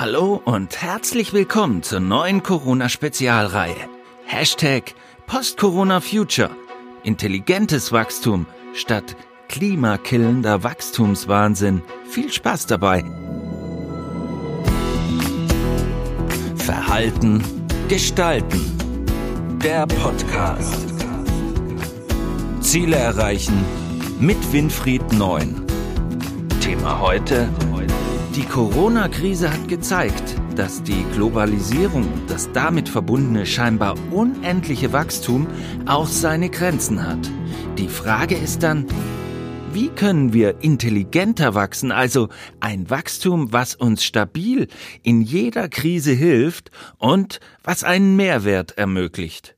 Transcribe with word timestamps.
Hallo 0.00 0.40
und 0.46 0.80
herzlich 0.80 1.34
willkommen 1.34 1.82
zur 1.82 2.00
neuen 2.00 2.42
Corona-Spezialreihe. 2.42 3.76
Hashtag 4.24 4.94
Post-Corona-Future. 5.26 6.48
Intelligentes 7.02 7.92
Wachstum 7.92 8.46
statt 8.72 9.14
klimakillender 9.50 10.62
Wachstumswahnsinn. 10.62 11.82
Viel 12.08 12.32
Spaß 12.32 12.64
dabei. 12.64 13.04
Verhalten, 16.56 17.44
Gestalten. 17.88 19.58
Der 19.62 19.86
Podcast. 19.86 20.94
Ziele 22.62 22.96
erreichen 22.96 23.66
mit 24.18 24.50
Winfried 24.50 25.12
Neun. 25.12 25.66
Thema 26.62 27.00
heute. 27.00 27.50
Die 28.36 28.44
Corona-Krise 28.44 29.52
hat 29.52 29.66
gezeigt, 29.66 30.36
dass 30.54 30.84
die 30.84 31.04
Globalisierung 31.14 32.04
und 32.04 32.30
das 32.30 32.52
damit 32.52 32.88
verbundene 32.88 33.44
scheinbar 33.44 33.96
unendliche 34.12 34.92
Wachstum 34.92 35.48
auch 35.86 36.06
seine 36.06 36.48
Grenzen 36.48 37.04
hat. 37.04 37.28
Die 37.76 37.88
Frage 37.88 38.36
ist 38.36 38.62
dann, 38.62 38.86
wie 39.72 39.88
können 39.88 40.32
wir 40.32 40.62
intelligenter 40.62 41.56
wachsen, 41.56 41.90
also 41.90 42.28
ein 42.60 42.88
Wachstum, 42.88 43.52
was 43.52 43.74
uns 43.74 44.04
stabil 44.04 44.68
in 45.02 45.22
jeder 45.22 45.68
Krise 45.68 46.12
hilft 46.12 46.70
und 46.98 47.40
was 47.64 47.82
einen 47.82 48.14
Mehrwert 48.14 48.78
ermöglicht? 48.78 49.56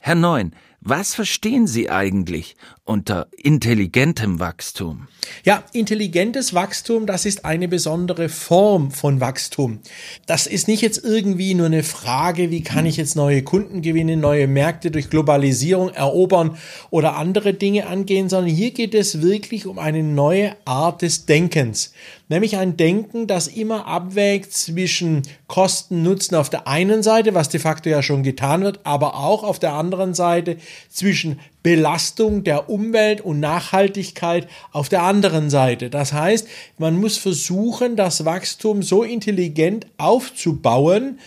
Herr 0.00 0.14
Neun, 0.14 0.52
was 0.80 1.14
verstehen 1.14 1.66
Sie 1.66 1.90
eigentlich 1.90 2.56
unter 2.84 3.26
intelligentem 3.36 4.38
Wachstum? 4.38 5.08
Ja, 5.44 5.64
intelligentes 5.72 6.54
Wachstum, 6.54 7.04
das 7.04 7.26
ist 7.26 7.44
eine 7.44 7.68
besondere 7.68 8.28
Form 8.28 8.90
von 8.92 9.20
Wachstum. 9.20 9.80
Das 10.26 10.46
ist 10.46 10.68
nicht 10.68 10.80
jetzt 10.80 11.04
irgendwie 11.04 11.54
nur 11.54 11.66
eine 11.66 11.82
Frage, 11.82 12.50
wie 12.50 12.62
kann 12.62 12.86
ich 12.86 12.96
jetzt 12.96 13.16
neue 13.16 13.42
Kunden 13.42 13.82
gewinnen, 13.82 14.20
neue 14.20 14.46
Märkte 14.46 14.90
durch 14.90 15.10
Globalisierung 15.10 15.90
erobern 15.90 16.56
oder 16.90 17.16
andere 17.16 17.54
Dinge 17.54 17.88
angehen, 17.88 18.28
sondern 18.28 18.54
hier 18.54 18.70
geht 18.70 18.94
es 18.94 19.20
wirklich 19.20 19.66
um 19.66 19.78
eine 19.78 20.02
neue 20.02 20.56
Art 20.64 21.02
des 21.02 21.26
Denkens. 21.26 21.92
Nämlich 22.30 22.56
ein 22.56 22.76
Denken, 22.76 23.26
das 23.26 23.48
immer 23.48 23.86
abwägt 23.86 24.52
zwischen 24.52 25.22
Kosten, 25.46 26.02
Nutzen 26.02 26.36
auf 26.36 26.50
der 26.50 26.68
einen 26.68 27.02
Seite, 27.02 27.34
was 27.34 27.48
de 27.48 27.58
facto 27.58 27.88
ja 27.88 28.02
schon 28.02 28.22
getan 28.22 28.62
wird, 28.62 28.80
aber 28.84 29.16
auch 29.16 29.42
auf 29.42 29.58
der 29.58 29.72
anderen 29.72 30.14
Seite 30.14 30.58
zwischen 30.88 31.40
Belastung 31.62 32.44
der 32.44 32.70
Umwelt 32.70 33.20
und 33.20 33.40
Nachhaltigkeit 33.40 34.48
auf 34.72 34.88
der 34.88 35.02
anderen 35.02 35.50
Seite. 35.50 35.90
Das 35.90 36.12
heißt, 36.12 36.48
man 36.78 36.98
muss 36.98 37.18
versuchen, 37.18 37.96
das 37.96 38.24
Wachstum 38.24 38.82
so 38.82 39.02
intelligent 39.02 39.86
aufzubauen, 39.98 41.18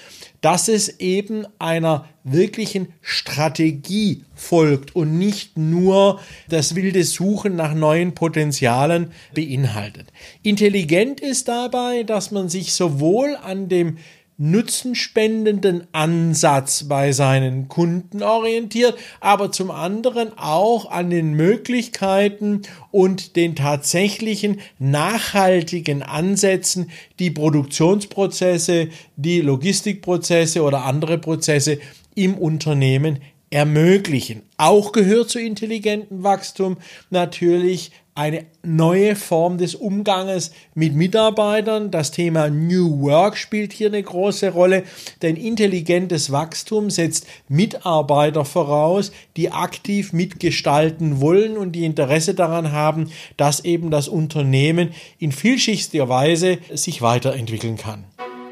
dass 0.42 0.68
es 0.68 1.00
eben 1.00 1.46
einer 1.60 2.10
wirklichen 2.24 2.94
Strategie 3.02 4.24
folgt 4.34 4.96
und 4.96 5.18
nicht 5.18 5.58
nur 5.58 6.20
das 6.50 6.76
wilde 6.76 7.04
Suchen 7.04 7.56
nach 7.56 7.74
neuen 7.74 8.14
Potenzialen 8.14 9.12
beinhaltet. 9.34 10.08
Intelligent 10.42 11.20
ist 11.20 11.48
dabei, 11.48 12.04
dass 12.04 12.32
man 12.32 12.50
sich 12.50 12.74
sowohl 12.74 13.36
an 13.36 13.70
dem 13.70 13.98
nutzenspendenden 14.42 15.86
Ansatz 15.92 16.86
bei 16.86 17.12
seinen 17.12 17.68
Kunden 17.68 18.24
orientiert, 18.24 18.96
aber 19.20 19.52
zum 19.52 19.70
anderen 19.70 20.36
auch 20.36 20.90
an 20.90 21.12
den 21.12 21.34
Möglichkeiten 21.34 22.64
und 22.90 23.36
den 23.36 23.56
tatsächlichen 23.56 24.60
nachhaltigen 24.80 26.02
Ansätzen, 26.02 26.90
die 27.20 27.30
Produktionsprozesse, 27.30 28.90
die 29.16 29.42
Logistikprozesse 29.42 30.64
oder 30.64 30.86
andere 30.86 31.20
Prozesse 31.20 31.78
im 32.16 32.36
Unternehmen 32.36 33.20
ermöglichen. 33.52 34.42
Auch 34.58 34.92
gehört 34.94 35.30
zu 35.30 35.40
intelligentem 35.40 36.24
Wachstum 36.24 36.78
natürlich 37.10 37.92
eine 38.14 38.46
neue 38.62 39.16
Form 39.16 39.58
des 39.58 39.76
Umganges 39.76 40.52
mit 40.74 40.94
Mitarbeitern. 40.96 41.92
Das 41.92 42.12
Thema 42.12 42.50
New 42.50 43.02
Work 43.02 43.38
spielt 43.38 43.72
hier 43.72 43.88
eine 43.88 44.04
große 44.04 44.52
Rolle, 44.52 44.84
denn 45.22 45.36
intelligentes 45.38 46.32
Wachstum 46.32 46.90
setzt 46.90 47.26
Mitarbeiter 47.48 48.44
voraus, 48.44 49.12
die 49.38 49.52
aktiv 49.52 50.12
mitgestalten 50.12 51.22
wollen 51.22 51.58
und 51.58 51.72
die 51.72 51.86
Interesse 51.86 52.34
daran 52.34 52.72
haben, 52.72 53.10
dass 53.38 53.64
eben 53.64 53.92
das 53.92 54.08
Unternehmen 54.08 54.90
in 55.18 55.32
vielschichtiger 55.32 56.10
Weise 56.10 56.58
sich 56.74 57.02
weiterentwickeln 57.02 57.78
kann. 57.78 58.04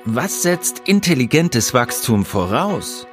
Was 0.06 0.41
setzt 0.41 0.84
intelligentes 0.85 1.73
Wachstum 1.73 2.23
voraus? 2.23 3.06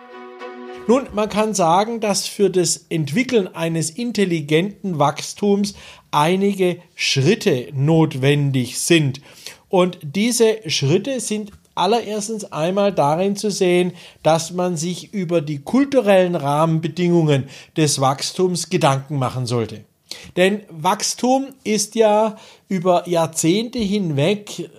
Nun, 0.88 1.08
man 1.12 1.28
kann 1.28 1.52
sagen, 1.52 1.98
dass 1.98 2.28
für 2.28 2.48
das 2.48 2.86
Entwickeln 2.90 3.48
eines 3.48 3.90
intelligenten 3.90 5.00
Wachstums 5.00 5.74
einige 6.12 6.78
Schritte 6.94 7.68
notwendig 7.74 8.78
sind. 8.78 9.20
Und 9.68 9.98
diese 10.02 10.58
Schritte 10.70 11.18
sind 11.18 11.50
allererstens 11.74 12.52
einmal 12.52 12.92
darin 12.92 13.34
zu 13.34 13.50
sehen, 13.50 13.92
dass 14.22 14.52
man 14.52 14.76
sich 14.76 15.12
über 15.12 15.40
die 15.40 15.58
kulturellen 15.58 16.36
Rahmenbedingungen 16.36 17.48
des 17.76 18.00
Wachstums 18.00 18.70
Gedanken 18.70 19.18
machen 19.18 19.46
sollte. 19.46 19.84
Denn 20.36 20.60
Wachstum 20.70 21.48
ist 21.64 21.96
ja 21.96 22.36
über 22.68 23.08
Jahrzehnte 23.08 23.80
hinweg 23.80 24.70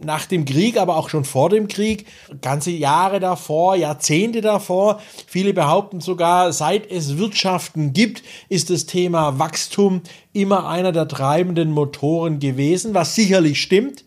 nach 0.00 0.26
dem 0.26 0.44
Krieg, 0.44 0.78
aber 0.78 0.96
auch 0.96 1.08
schon 1.08 1.24
vor 1.24 1.50
dem 1.50 1.68
Krieg, 1.68 2.06
ganze 2.40 2.70
Jahre 2.70 3.20
davor, 3.20 3.76
Jahrzehnte 3.76 4.40
davor. 4.40 5.00
Viele 5.26 5.52
behaupten 5.52 6.00
sogar, 6.00 6.52
seit 6.52 6.90
es 6.90 7.18
Wirtschaften 7.18 7.92
gibt, 7.92 8.22
ist 8.48 8.70
das 8.70 8.86
Thema 8.86 9.38
Wachstum 9.38 10.02
immer 10.32 10.68
einer 10.68 10.92
der 10.92 11.08
treibenden 11.08 11.72
Motoren 11.72 12.38
gewesen, 12.38 12.94
was 12.94 13.14
sicherlich 13.14 13.60
stimmt, 13.60 14.04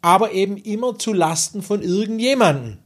aber 0.00 0.32
eben 0.32 0.56
immer 0.56 0.98
zu 0.98 1.12
Lasten 1.12 1.62
von 1.62 1.82
irgendjemanden. 1.82 2.83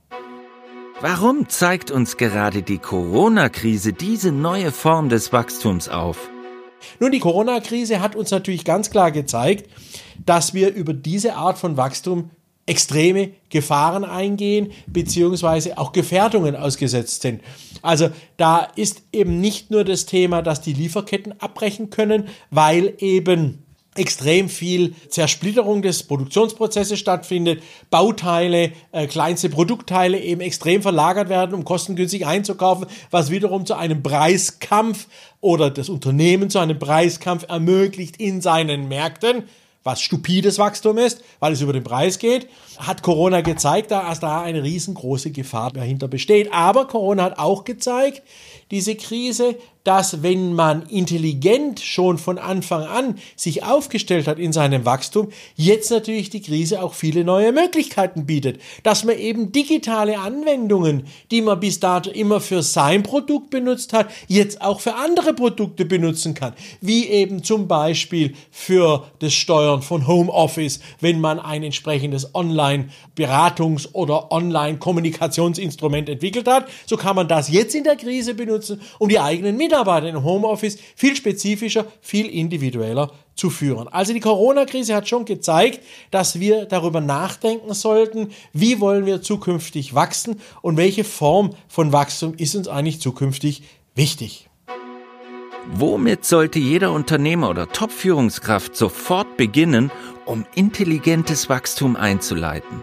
Warum 1.01 1.49
zeigt 1.49 1.91
uns 1.91 2.17
gerade 2.17 2.63
die 2.63 2.79
Corona-Krise 2.79 3.93
diese 3.93 4.33
neue 4.33 4.73
Form 4.73 5.09
des 5.09 5.33
Wachstums 5.33 5.89
auf? 5.89 6.31
Nun, 7.01 7.13
die 7.13 7.21
Corona-Krise 7.21 8.01
hat 8.01 8.17
uns 8.17 8.31
natürlich 8.31 8.65
ganz 8.65 8.91
klar 8.91 9.11
gezeigt, 9.11 9.69
dass 10.25 10.55
wir 10.55 10.73
über 10.75 10.93
diese 10.93 11.35
Art 11.35 11.59
von 11.59 11.77
Wachstum 11.77 12.31
extreme 12.67 13.31
Gefahren 13.51 14.05
eingehen, 14.05 14.73
beziehungsweise 14.87 15.77
auch 15.79 15.93
Gefährdungen 15.93 16.57
ausgesetzt 16.57 17.23
sind. 17.23 17.43
Also 17.83 18.09
da 18.37 18.67
ist 18.77 19.03
eben 19.13 19.41
nicht 19.41 19.71
nur 19.71 19.85
das 19.85 20.07
Thema, 20.07 20.41
dass 20.41 20.63
die 20.63 20.73
Lieferketten 20.73 21.41
abbrechen 21.41 21.91
können, 21.91 22.29
weil 22.51 22.95
eben 22.99 23.65
extrem 23.97 24.49
viel 24.49 24.95
Zersplitterung 25.09 25.83
des 25.83 26.03
Produktionsprozesses 26.03 26.99
stattfindet, 26.99 27.63
Bauteile, 27.91 28.73
äh, 28.93 29.07
kleinste 29.07 29.49
Produktteile 29.49 30.19
eben 30.19 30.41
extrem 30.41 30.83
verlagert 30.83 31.29
werden, 31.29 31.55
um 31.55 31.65
kostengünstig 31.65 32.27
einzukaufen, 32.27 32.87
was 33.11 33.31
wiederum 33.31 33.67
zu 33.67 33.75
einem 33.75 34.03
Preiskampf 34.03 35.07
oder 35.41 35.71
das 35.71 35.89
Unternehmen 35.89 36.51
zu 36.51 36.59
einem 36.59 36.79
Preiskampf 36.79 37.47
ermöglicht 37.49 38.17
in 38.17 38.41
seinen 38.41 38.89
Märkten 38.89 39.45
was 39.85 40.01
stupides 40.01 40.59
Wachstum 40.59 40.99
ist, 40.99 41.23
weil 41.41 41.53
es 41.53 41.61
über 41.61 41.75
den 41.75 41.85
Preis 41.85 42.19
geht, 42.19 42.49
hat 42.79 43.03
Corona 43.03 43.43
gezeigt, 43.43 43.91
dass 43.91 44.19
da 44.19 44.41
eine 44.43 44.63
riesengroße 44.63 45.31
Gefahr 45.31 45.71
dahinter 45.71 46.09
besteht. 46.09 46.53
Aber 46.53 46.89
Corona 46.89 47.25
hat 47.25 47.39
auch 47.39 47.65
gezeigt, 47.65 48.23
diese 48.71 48.97
Krise, 48.97 49.57
dass 49.85 50.23
wenn 50.23 50.55
man 50.55 50.87
intelligent 50.87 51.79
schon 51.81 52.17
von 52.17 52.39
Anfang 52.39 52.85
an 52.85 53.19
sich 53.37 53.65
aufgestellt 53.65 54.27
hat 54.27 54.39
in 54.39 54.53
seinem 54.53 54.87
Wachstum, 54.87 55.29
jetzt 55.57 55.91
natürlich 55.91 56.31
die 56.31 56.41
Krise 56.41 56.83
auch 56.83 56.95
viele 56.95 57.23
neue 57.23 57.53
Möglichkeiten 57.53 58.25
bietet. 58.25 58.61
Dass 58.83 59.05
man 59.05 59.19
eben 59.19 59.53
digitale 59.53 60.19
Anwendungen, 60.19 61.05
die 61.31 61.43
man 61.43 61.61
bis 61.61 61.81
dato 61.81 62.11
immer 62.11 62.41
für 62.41 62.63
sein 62.63 63.03
Produkt 63.03 63.51
benutzt 63.51 63.93
hat, 63.93 64.11
jetzt 64.27 64.63
auch 64.63 64.81
für 64.81 64.95
andere 64.95 65.35
Produkte 65.35 65.85
benutzen 65.85 66.33
kann. 66.33 66.55
Wie 66.81 67.07
eben 67.07 67.45
zum 67.45 67.69
Beispiel 67.69 68.35
für 68.51 69.11
das 69.19 69.35
Steuern 69.35 69.83
von 69.83 70.07
Homeoffice, 70.07 70.81
wenn 71.01 71.21
man 71.21 71.39
ein 71.39 71.63
entsprechendes 71.63 72.35
Online-Beratungs- 72.35 73.93
oder 73.93 74.33
Online-Kommunikationsinstrument 74.33 76.09
entwickelt 76.09 76.49
hat. 76.49 76.69
So 76.87 76.97
kann 76.97 77.17
man 77.17 77.29
das 77.29 77.51
jetzt 77.51 77.75
in 77.75 77.85
der 77.85 77.97
Krise 77.97 78.33
benutzen, 78.33 78.81
um 78.99 79.11
die 79.11 79.21
eigenen 79.21 79.59
Mitarbeiter 79.59 79.74
Mitarbeiter 79.75 80.09
im 80.09 80.23
Homeoffice 80.23 80.79
viel 80.95 81.17
spezifischer, 81.17 81.87
viel 82.01 82.27
individueller 82.27 83.11
zu 83.35 83.51
führen. 83.51 83.89
Also 83.89 84.13
die 84.13 84.21
Corona-Krise 84.21 84.95
hat 84.95 85.09
schon 85.09 85.25
gezeigt, 85.25 85.81
dass 86.13 86.39
wir 86.39 86.67
darüber 86.67 87.01
nachdenken 87.01 87.75
sollten, 87.75 88.29
wie 88.53 88.79
wollen 88.79 89.05
wir 89.05 89.21
zukünftig 89.21 89.93
wachsen 89.93 90.41
und 90.63 90.77
welche 90.77 91.03
Form 91.03 91.51
von 91.67 91.93
Wachstum 91.93 92.35
ist 92.37 92.55
uns 92.55 92.69
eigentlich 92.69 93.01
zukünftig 93.01 93.65
wichtig. 93.97 94.49
Womit 95.73 96.25
sollte 96.25 96.61
jeder 96.61 96.93
Unternehmer 96.93 97.51
oder 97.51 97.69
Top-Führungskraft 97.69 98.77
sofort 98.77 99.37
beginnen, 99.37 99.91
um 100.25 100.47
intelligentes 100.55 101.49
Wachstum 101.49 101.97
einzuleiten? 101.97 102.83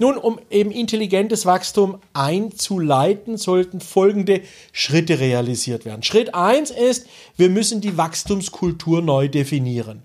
Nun, 0.00 0.16
um 0.16 0.40
eben 0.50 0.70
intelligentes 0.70 1.44
Wachstum 1.44 1.98
einzuleiten, 2.14 3.36
sollten 3.36 3.80
folgende 3.80 4.40
Schritte 4.72 5.20
realisiert 5.20 5.84
werden. 5.84 6.02
Schritt 6.02 6.34
eins 6.34 6.70
ist, 6.70 7.06
wir 7.36 7.50
müssen 7.50 7.82
die 7.82 7.98
Wachstumskultur 7.98 9.02
neu 9.02 9.28
definieren. 9.28 10.02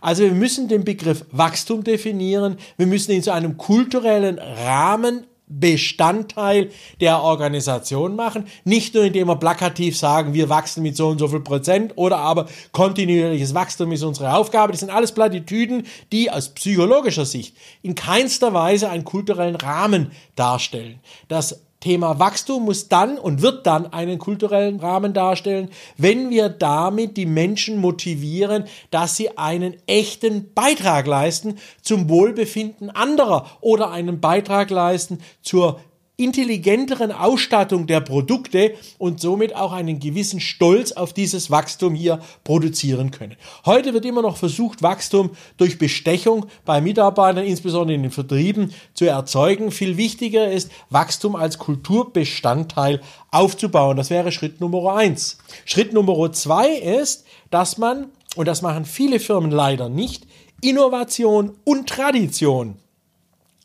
Also 0.00 0.22
wir 0.22 0.32
müssen 0.32 0.68
den 0.68 0.84
Begriff 0.84 1.26
Wachstum 1.30 1.84
definieren, 1.84 2.56
wir 2.78 2.86
müssen 2.86 3.12
ihn 3.12 3.22
zu 3.22 3.34
einem 3.34 3.58
kulturellen 3.58 4.38
Rahmen 4.38 5.26
Bestandteil 5.60 6.70
der 7.00 7.22
Organisation 7.22 8.16
machen. 8.16 8.46
Nicht 8.64 8.94
nur 8.94 9.04
indem 9.04 9.28
wir 9.28 9.36
plakativ 9.36 9.96
sagen, 9.96 10.34
wir 10.34 10.48
wachsen 10.48 10.82
mit 10.82 10.96
so 10.96 11.08
und 11.08 11.18
so 11.18 11.28
viel 11.28 11.40
Prozent 11.40 11.92
oder 11.96 12.18
aber 12.18 12.46
kontinuierliches 12.72 13.54
Wachstum 13.54 13.92
ist 13.92 14.02
unsere 14.02 14.34
Aufgabe. 14.34 14.72
Das 14.72 14.80
sind 14.80 14.90
alles 14.90 15.12
Plattitüden, 15.12 15.86
die 16.12 16.30
aus 16.30 16.50
psychologischer 16.50 17.24
Sicht 17.24 17.56
in 17.82 17.94
keinster 17.94 18.52
Weise 18.54 18.90
einen 18.90 19.04
kulturellen 19.04 19.56
Rahmen 19.56 20.12
darstellen. 20.36 21.00
Das 21.28 21.60
Thema 21.84 22.18
Wachstum 22.18 22.64
muss 22.64 22.88
dann 22.88 23.18
und 23.18 23.42
wird 23.42 23.66
dann 23.66 23.92
einen 23.92 24.18
kulturellen 24.18 24.80
Rahmen 24.80 25.12
darstellen, 25.12 25.68
wenn 25.98 26.30
wir 26.30 26.48
damit 26.48 27.18
die 27.18 27.26
Menschen 27.26 27.78
motivieren, 27.78 28.64
dass 28.90 29.16
sie 29.16 29.36
einen 29.36 29.76
echten 29.86 30.54
Beitrag 30.54 31.06
leisten 31.06 31.58
zum 31.82 32.08
Wohlbefinden 32.08 32.88
anderer 32.88 33.50
oder 33.60 33.90
einen 33.90 34.18
Beitrag 34.18 34.70
leisten 34.70 35.18
zur 35.42 35.78
intelligenteren 36.16 37.10
Ausstattung 37.10 37.88
der 37.88 38.00
Produkte 38.00 38.74
und 38.98 39.20
somit 39.20 39.56
auch 39.56 39.72
einen 39.72 39.98
gewissen 39.98 40.38
Stolz 40.38 40.92
auf 40.92 41.12
dieses 41.12 41.50
Wachstum 41.50 41.94
hier 41.94 42.20
produzieren 42.44 43.10
können. 43.10 43.36
Heute 43.66 43.94
wird 43.94 44.04
immer 44.04 44.22
noch 44.22 44.36
versucht, 44.36 44.82
Wachstum 44.82 45.30
durch 45.56 45.76
Bestechung 45.76 46.46
bei 46.64 46.80
Mitarbeitern, 46.80 47.44
insbesondere 47.44 47.96
in 47.96 48.02
den 48.02 48.12
Vertrieben, 48.12 48.72
zu 48.94 49.06
erzeugen. 49.06 49.72
Viel 49.72 49.96
wichtiger 49.96 50.52
ist, 50.52 50.70
Wachstum 50.88 51.34
als 51.34 51.58
Kulturbestandteil 51.58 53.00
aufzubauen. 53.32 53.96
Das 53.96 54.10
wäre 54.10 54.30
Schritt 54.30 54.60
Nummer 54.60 54.94
eins. 54.94 55.38
Schritt 55.64 55.92
Nummer 55.92 56.32
zwei 56.32 56.68
ist, 56.68 57.24
dass 57.50 57.76
man, 57.76 58.06
und 58.36 58.46
das 58.46 58.62
machen 58.62 58.84
viele 58.84 59.18
Firmen 59.18 59.50
leider 59.50 59.88
nicht, 59.88 60.28
Innovation 60.60 61.56
und 61.64 61.88
Tradition 61.88 62.76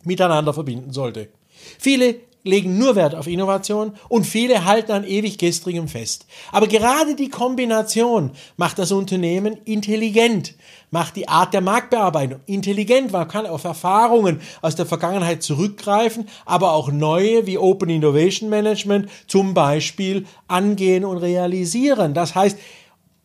miteinander 0.04 0.54
verbinden 0.54 0.92
sollte. 0.92 1.30
Viele 1.78 2.16
legen 2.44 2.78
nur 2.78 2.96
Wert 2.96 3.16
auf 3.16 3.28
Innovation 3.28 3.94
und 4.08 4.26
viele 4.26 4.66
halten 4.66 4.92
an 4.92 5.04
ewig 5.04 5.38
gestrigem 5.38 5.88
fest. 5.88 6.26
Aber 6.52 6.68
gerade 6.68 7.16
die 7.16 7.30
Kombination 7.30 8.32
macht 8.58 8.80
das 8.80 8.92
Unternehmen 8.92 9.58
intelligent, 9.66 10.56
macht 10.92 11.16
die 11.16 11.28
Art 11.28 11.54
der 11.54 11.62
Marktbearbeitung 11.62 12.40
intelligent. 12.46 13.12
Man 13.12 13.28
kann 13.28 13.46
auf 13.46 13.64
Erfahrungen 13.64 14.42
aus 14.62 14.76
der 14.76 14.86
Vergangenheit 14.86 15.44
zurückgreifen, 15.44 16.28
aber 16.46 16.74
auch 16.74 16.92
neue 16.92 17.46
wie 17.46 17.58
Open 17.58 17.90
Innovation 17.90 18.50
Management 18.50 19.10
zum 19.28 19.54
Beispiel 19.54 20.26
angehen 20.48 21.06
und 21.06 21.18
realisieren. 21.18 22.14
Das 22.14 22.36
heißt, 22.36 22.58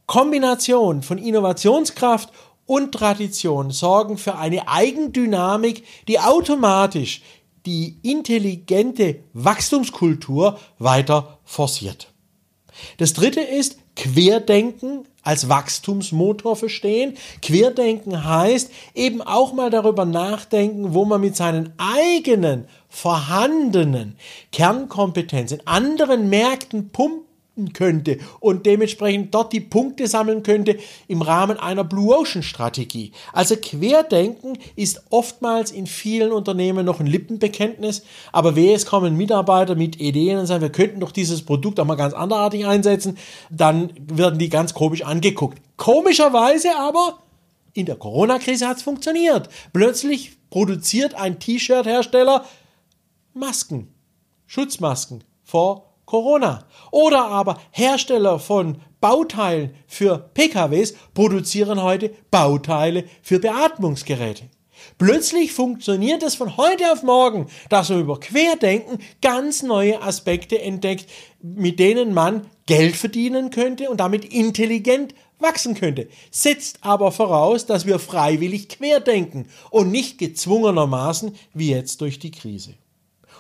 Kombination 0.06 1.02
von 1.02 1.18
Innovationskraft 1.18 2.30
und 2.66 2.92
Tradition 2.92 3.70
sorgen 3.70 4.18
für 4.18 4.36
eine 4.36 4.68
Eigendynamik, 4.68 5.84
die 6.08 6.18
automatisch 6.18 7.22
die 7.66 7.98
intelligente 8.02 9.20
Wachstumskultur 9.32 10.58
weiter 10.78 11.38
forciert. 11.44 12.12
Das 12.98 13.12
dritte 13.12 13.40
ist 13.40 13.78
Querdenken 13.96 15.06
als 15.22 15.48
Wachstumsmotor 15.48 16.56
verstehen. 16.56 17.16
Querdenken 17.40 18.24
heißt 18.24 18.70
eben 18.94 19.22
auch 19.22 19.52
mal 19.52 19.70
darüber 19.70 20.04
nachdenken, 20.04 20.94
wo 20.94 21.04
man 21.04 21.20
mit 21.20 21.36
seinen 21.36 21.72
eigenen 21.78 22.66
vorhandenen 22.88 24.16
Kernkompetenzen 24.52 25.60
in 25.60 25.66
anderen 25.66 26.28
Märkten 26.28 26.90
pumpen 26.90 27.23
könnte 27.72 28.18
und 28.40 28.66
dementsprechend 28.66 29.34
dort 29.34 29.52
die 29.52 29.60
Punkte 29.60 30.08
sammeln 30.08 30.42
könnte 30.42 30.76
im 31.06 31.22
Rahmen 31.22 31.58
einer 31.58 31.84
Blue 31.84 32.14
Ocean 32.14 32.42
Strategie. 32.42 33.12
Also 33.32 33.56
Querdenken 33.56 34.58
ist 34.74 35.02
oftmals 35.10 35.70
in 35.70 35.86
vielen 35.86 36.32
Unternehmen 36.32 36.84
noch 36.84 37.00
ein 37.00 37.06
Lippenbekenntnis, 37.06 38.02
aber 38.32 38.56
wehe, 38.56 38.74
es 38.74 38.86
kommen 38.86 39.16
Mitarbeiter 39.16 39.76
mit 39.76 40.00
Ideen 40.00 40.38
und 40.38 40.46
sagen, 40.46 40.62
wir 40.62 40.72
könnten 40.72 41.00
doch 41.00 41.12
dieses 41.12 41.42
Produkt 41.42 41.78
auch 41.78 41.84
mal 41.84 41.94
ganz 41.94 42.12
anderartig 42.14 42.66
einsetzen, 42.66 43.18
dann 43.50 43.90
werden 43.98 44.38
die 44.38 44.48
ganz 44.48 44.74
komisch 44.74 45.02
angeguckt. 45.02 45.58
Komischerweise 45.76 46.76
aber 46.76 47.20
in 47.72 47.86
der 47.86 47.96
Corona-Krise 47.96 48.68
hat 48.68 48.78
es 48.78 48.82
funktioniert. 48.82 49.48
Plötzlich 49.72 50.32
produziert 50.50 51.14
ein 51.14 51.38
T-Shirt-Hersteller 51.38 52.44
Masken, 53.32 53.88
Schutzmasken 54.46 55.24
vor 55.42 55.93
Corona. 56.06 56.66
Oder 56.90 57.26
aber 57.26 57.60
Hersteller 57.70 58.38
von 58.38 58.78
Bauteilen 59.00 59.74
für 59.86 60.30
PKWs 60.34 60.94
produzieren 61.12 61.82
heute 61.82 62.10
Bauteile 62.30 63.04
für 63.22 63.38
Beatmungsgeräte. 63.38 64.44
Plötzlich 64.98 65.52
funktioniert 65.52 66.22
es 66.22 66.34
von 66.34 66.56
heute 66.56 66.92
auf 66.92 67.02
morgen, 67.02 67.48
dass 67.68 67.90
man 67.90 68.00
über 68.00 68.20
Querdenken 68.20 68.98
ganz 69.22 69.62
neue 69.62 70.02
Aspekte 70.02 70.60
entdeckt, 70.60 71.10
mit 71.42 71.78
denen 71.78 72.14
man 72.14 72.46
Geld 72.66 72.96
verdienen 72.96 73.50
könnte 73.50 73.90
und 73.90 73.98
damit 73.98 74.24
intelligent 74.24 75.14
wachsen 75.38 75.74
könnte. 75.74 76.08
Setzt 76.30 76.78
aber 76.82 77.12
voraus, 77.12 77.66
dass 77.66 77.86
wir 77.86 77.98
freiwillig 77.98 78.68
querdenken 78.68 79.48
und 79.70 79.90
nicht 79.90 80.18
gezwungenermaßen 80.18 81.34
wie 81.52 81.70
jetzt 81.70 82.00
durch 82.00 82.18
die 82.18 82.30
Krise. 82.30 82.74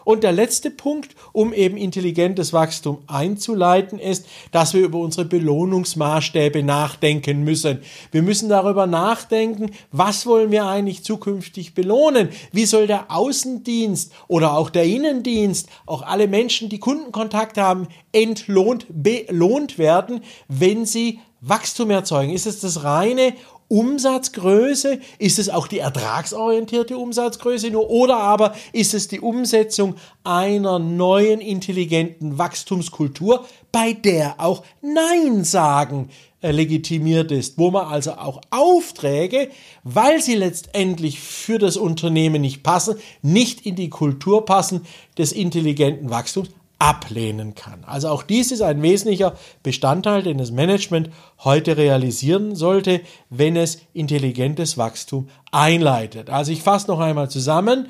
Und 0.04 0.22
der 0.22 0.32
letzte 0.32 0.70
Punkt, 0.70 1.14
um 1.32 1.52
eben 1.52 1.76
intelligentes 1.76 2.52
Wachstum 2.52 2.98
einzuleiten, 3.06 3.98
ist, 3.98 4.26
dass 4.52 4.74
wir 4.74 4.82
über 4.82 4.98
unsere 4.98 5.24
Belohnungsmaßstäbe 5.24 6.62
nachdenken 6.62 7.42
müssen. 7.44 7.80
Wir 8.12 8.22
müssen 8.22 8.48
darüber 8.48 8.86
nachdenken, 8.86 9.70
was 9.92 10.26
wollen 10.26 10.50
wir 10.50 10.66
eigentlich 10.66 11.04
zukünftig 11.04 11.74
belohnen? 11.74 12.28
Wie 12.52 12.66
soll 12.66 12.86
der 12.86 13.10
Außendienst 13.10 14.12
oder 14.28 14.54
auch 14.54 14.70
der 14.70 14.84
Innendienst, 14.84 15.68
auch 15.86 16.02
alle 16.02 16.28
Menschen, 16.28 16.68
die 16.68 16.78
Kundenkontakt 16.78 17.58
haben, 17.58 17.88
entlohnt, 18.12 18.86
belohnt 18.88 19.78
werden, 19.78 20.20
wenn 20.48 20.86
sie 20.86 21.20
Wachstum 21.40 21.90
erzeugen? 21.90 22.32
Ist 22.32 22.46
es 22.46 22.60
das 22.60 22.84
reine 22.84 23.34
Umsatzgröße? 23.68 25.00
Ist 25.18 25.38
es 25.38 25.48
auch 25.48 25.66
die 25.66 25.78
ertragsorientierte 25.78 26.96
Umsatzgröße 26.96 27.70
nur? 27.70 27.90
Oder 27.90 28.16
aber 28.18 28.54
ist 28.72 28.94
es 28.94 29.08
die 29.08 29.20
Umsetzung 29.20 29.96
einer 30.22 30.78
neuen 30.78 31.40
intelligenten 31.40 32.38
Wachstumskultur, 32.38 33.46
bei 33.72 33.92
der 33.92 34.36
auch 34.38 34.64
Nein 34.80 35.44
sagen 35.44 36.10
äh, 36.40 36.50
legitimiert 36.50 37.32
ist, 37.32 37.58
wo 37.58 37.70
man 37.70 37.86
also 37.86 38.12
auch 38.12 38.40
Aufträge, 38.50 39.48
weil 39.82 40.20
sie 40.20 40.34
letztendlich 40.34 41.18
für 41.18 41.58
das 41.58 41.78
Unternehmen 41.78 42.42
nicht 42.42 42.62
passen, 42.62 42.96
nicht 43.22 43.64
in 43.64 43.76
die 43.76 43.88
Kultur 43.88 44.44
passen 44.44 44.82
des 45.16 45.32
intelligenten 45.32 46.10
Wachstums, 46.10 46.50
ablehnen 46.84 47.54
kann. 47.54 47.82
Also 47.84 48.08
auch 48.08 48.22
dies 48.22 48.52
ist 48.52 48.60
ein 48.60 48.82
wesentlicher 48.82 49.38
Bestandteil, 49.62 50.22
den 50.22 50.36
das 50.36 50.50
Management 50.50 51.08
heute 51.42 51.78
realisieren 51.78 52.56
sollte, 52.56 53.00
wenn 53.30 53.56
es 53.56 53.78
intelligentes 53.94 54.76
Wachstum 54.76 55.30
einleitet. 55.50 56.28
Also 56.28 56.52
ich 56.52 56.62
fasse 56.62 56.88
noch 56.88 57.00
einmal 57.00 57.30
zusammen. 57.30 57.88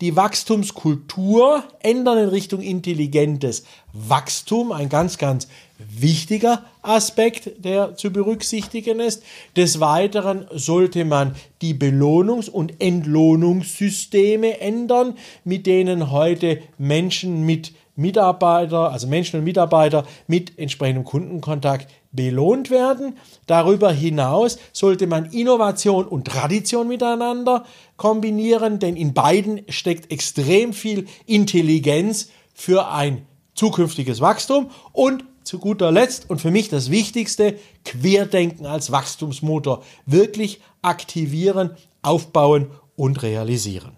Die 0.00 0.14
Wachstumskultur 0.14 1.64
ändern 1.80 2.18
in 2.18 2.28
Richtung 2.28 2.60
intelligentes 2.60 3.64
Wachstum, 3.92 4.70
ein 4.70 4.90
ganz, 4.90 5.18
ganz 5.18 5.48
wichtiger 5.78 6.62
Aspekt, 6.82 7.64
der 7.64 7.96
zu 7.96 8.12
berücksichtigen 8.12 9.00
ist. 9.00 9.24
Des 9.56 9.80
Weiteren 9.80 10.46
sollte 10.52 11.04
man 11.04 11.34
die 11.62 11.74
Belohnungs- 11.74 12.48
und 12.48 12.80
Entlohnungssysteme 12.80 14.60
ändern, 14.60 15.14
mit 15.42 15.66
denen 15.66 16.12
heute 16.12 16.62
Menschen 16.78 17.44
mit 17.44 17.72
Mitarbeiter, 17.96 18.92
also 18.92 19.06
Menschen 19.06 19.38
und 19.38 19.44
Mitarbeiter 19.44 20.04
mit 20.26 20.58
entsprechendem 20.58 21.04
Kundenkontakt 21.04 21.88
belohnt 22.12 22.70
werden. 22.70 23.16
Darüber 23.46 23.92
hinaus 23.92 24.58
sollte 24.72 25.06
man 25.06 25.32
Innovation 25.32 26.06
und 26.06 26.26
Tradition 26.26 26.88
miteinander 26.88 27.64
kombinieren, 27.96 28.78
denn 28.78 28.96
in 28.96 29.14
beiden 29.14 29.62
steckt 29.68 30.12
extrem 30.12 30.72
viel 30.72 31.06
Intelligenz 31.26 32.30
für 32.54 32.88
ein 32.88 33.26
zukünftiges 33.54 34.20
Wachstum 34.20 34.70
und 34.92 35.24
zu 35.44 35.58
guter 35.58 35.92
Letzt 35.92 36.28
und 36.28 36.40
für 36.40 36.50
mich 36.50 36.68
das 36.68 36.90
Wichtigste, 36.90 37.58
Querdenken 37.84 38.66
als 38.66 38.90
Wachstumsmotor 38.90 39.82
wirklich 40.04 40.60
aktivieren, 40.82 41.70
aufbauen 42.02 42.70
und 42.96 43.22
realisieren. 43.22 43.95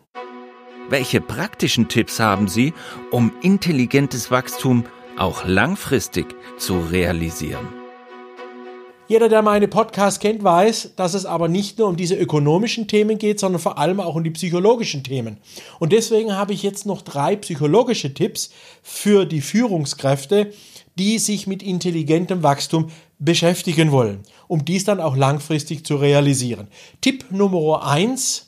Welche 0.90 1.20
praktischen 1.20 1.88
Tipps 1.88 2.18
haben 2.18 2.48
Sie, 2.48 2.72
um 3.10 3.30
intelligentes 3.42 4.30
Wachstum 4.30 4.84
auch 5.18 5.44
langfristig 5.44 6.34
zu 6.56 6.80
realisieren? 6.80 7.68
Jeder, 9.06 9.28
der 9.28 9.42
meine 9.42 9.68
Podcasts 9.68 10.18
kennt, 10.18 10.42
weiß, 10.42 10.94
dass 10.96 11.12
es 11.12 11.26
aber 11.26 11.48
nicht 11.48 11.78
nur 11.78 11.88
um 11.88 11.96
diese 11.96 12.14
ökonomischen 12.14 12.88
Themen 12.88 13.18
geht, 13.18 13.38
sondern 13.38 13.60
vor 13.60 13.76
allem 13.76 14.00
auch 14.00 14.14
um 14.14 14.24
die 14.24 14.30
psychologischen 14.30 15.04
Themen. 15.04 15.36
Und 15.78 15.92
deswegen 15.92 16.34
habe 16.34 16.54
ich 16.54 16.62
jetzt 16.62 16.86
noch 16.86 17.02
drei 17.02 17.36
psychologische 17.36 18.14
Tipps 18.14 18.48
für 18.82 19.26
die 19.26 19.42
Führungskräfte, 19.42 20.52
die 20.98 21.18
sich 21.18 21.46
mit 21.46 21.62
intelligentem 21.62 22.42
Wachstum 22.42 22.90
beschäftigen 23.18 23.92
wollen, 23.92 24.20
um 24.46 24.64
dies 24.64 24.84
dann 24.84 25.00
auch 25.00 25.16
langfristig 25.16 25.84
zu 25.84 25.96
realisieren. 25.96 26.68
Tipp 27.02 27.26
Nummer 27.30 27.86
eins, 27.86 28.47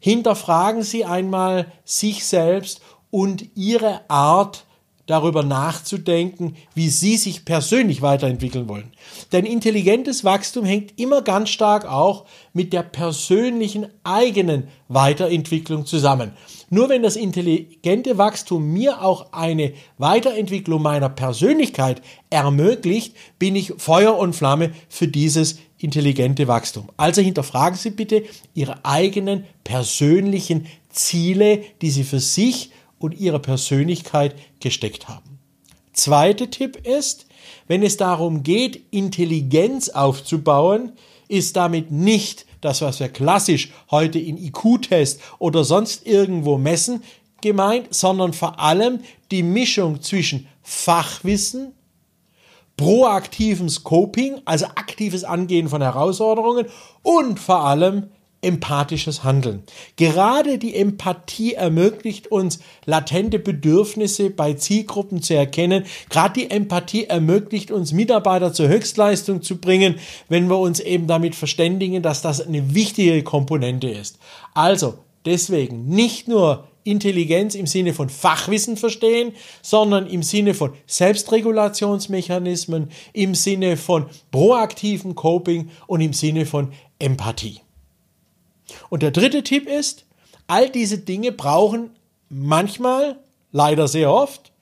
Hinterfragen 0.00 0.82
Sie 0.82 1.04
einmal 1.04 1.70
sich 1.84 2.24
selbst 2.24 2.80
und 3.10 3.56
Ihre 3.56 4.08
Art, 4.08 4.64
darüber 5.10 5.42
nachzudenken, 5.42 6.54
wie 6.74 6.88
Sie 6.88 7.16
sich 7.16 7.44
persönlich 7.44 8.00
weiterentwickeln 8.00 8.68
wollen. 8.68 8.92
Denn 9.32 9.44
intelligentes 9.44 10.24
Wachstum 10.24 10.64
hängt 10.64 10.98
immer 11.00 11.22
ganz 11.22 11.50
stark 11.50 11.84
auch 11.84 12.26
mit 12.52 12.72
der 12.72 12.82
persönlichen 12.82 13.88
eigenen 14.04 14.68
Weiterentwicklung 14.88 15.84
zusammen. 15.84 16.32
Nur 16.70 16.88
wenn 16.88 17.02
das 17.02 17.16
intelligente 17.16 18.18
Wachstum 18.18 18.72
mir 18.72 19.02
auch 19.02 19.32
eine 19.32 19.72
Weiterentwicklung 19.98 20.80
meiner 20.80 21.08
Persönlichkeit 21.08 22.02
ermöglicht, 22.30 23.16
bin 23.40 23.56
ich 23.56 23.74
Feuer 23.78 24.16
und 24.16 24.34
Flamme 24.34 24.70
für 24.88 25.08
dieses 25.08 25.58
intelligente 25.80 26.46
Wachstum. 26.48 26.88
Also 26.96 27.22
hinterfragen 27.22 27.78
Sie 27.78 27.90
bitte 27.90 28.24
Ihre 28.54 28.84
eigenen 28.84 29.44
persönlichen 29.64 30.66
Ziele, 30.90 31.62
die 31.80 31.90
Sie 31.90 32.04
für 32.04 32.20
sich 32.20 32.70
und 32.98 33.18
Ihre 33.18 33.40
Persönlichkeit 33.40 34.34
gesteckt 34.60 35.08
haben. 35.08 35.38
Zweiter 35.92 36.50
Tipp 36.50 36.86
ist, 36.86 37.26
wenn 37.66 37.82
es 37.82 37.96
darum 37.96 38.42
geht, 38.42 38.82
Intelligenz 38.90 39.88
aufzubauen, 39.88 40.92
ist 41.28 41.56
damit 41.56 41.90
nicht 41.90 42.46
das, 42.60 42.82
was 42.82 43.00
wir 43.00 43.08
klassisch 43.08 43.70
heute 43.90 44.18
in 44.18 44.36
IQ-Test 44.36 45.20
oder 45.38 45.64
sonst 45.64 46.06
irgendwo 46.06 46.58
messen, 46.58 47.02
gemeint, 47.40 47.94
sondern 47.94 48.32
vor 48.32 48.60
allem 48.60 49.00
die 49.30 49.42
Mischung 49.42 50.02
zwischen 50.02 50.46
Fachwissen, 50.62 51.72
proaktivem 52.80 53.68
Scoping, 53.68 54.40
also 54.46 54.64
aktives 54.64 55.22
Angehen 55.22 55.68
von 55.68 55.82
Herausforderungen 55.82 56.64
und 57.02 57.38
vor 57.38 57.66
allem 57.66 58.08
empathisches 58.40 59.22
Handeln. 59.22 59.64
Gerade 59.96 60.56
die 60.56 60.74
Empathie 60.74 61.52
ermöglicht 61.52 62.28
uns, 62.28 62.60
latente 62.86 63.38
Bedürfnisse 63.38 64.30
bei 64.30 64.54
Zielgruppen 64.54 65.20
zu 65.20 65.34
erkennen. 65.34 65.84
Gerade 66.08 66.40
die 66.40 66.50
Empathie 66.50 67.04
ermöglicht 67.04 67.70
uns, 67.70 67.92
Mitarbeiter 67.92 68.54
zur 68.54 68.68
Höchstleistung 68.68 69.42
zu 69.42 69.58
bringen, 69.58 69.96
wenn 70.30 70.48
wir 70.48 70.58
uns 70.58 70.80
eben 70.80 71.06
damit 71.06 71.34
verständigen, 71.34 72.00
dass 72.00 72.22
das 72.22 72.40
eine 72.40 72.74
wichtige 72.74 73.22
Komponente 73.22 73.90
ist. 73.90 74.18
Also 74.54 74.94
deswegen 75.26 75.84
nicht 75.84 76.28
nur 76.28 76.69
Intelligenz 76.84 77.54
im 77.54 77.66
Sinne 77.66 77.92
von 77.92 78.08
Fachwissen 78.08 78.76
verstehen, 78.76 79.32
sondern 79.62 80.06
im 80.06 80.22
Sinne 80.22 80.54
von 80.54 80.72
Selbstregulationsmechanismen, 80.86 82.90
im 83.12 83.34
Sinne 83.34 83.76
von 83.76 84.06
proaktivem 84.30 85.14
Coping 85.14 85.70
und 85.86 86.00
im 86.00 86.12
Sinne 86.12 86.46
von 86.46 86.72
Empathie. 86.98 87.60
Und 88.88 89.02
der 89.02 89.10
dritte 89.10 89.42
Tipp 89.42 89.68
ist, 89.68 90.06
all 90.46 90.70
diese 90.70 90.98
Dinge 90.98 91.32
brauchen 91.32 91.90
manchmal, 92.28 93.18
leider 93.52 93.88
sehr 93.88 94.12
oft, 94.12 94.52